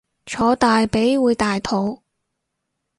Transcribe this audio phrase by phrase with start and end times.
[0.25, 2.01] 坐大髀會大肚